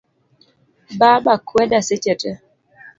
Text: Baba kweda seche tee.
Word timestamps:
Baba 0.99 1.33
kweda 1.47 1.79
seche 1.87 2.13
tee. 2.21 2.37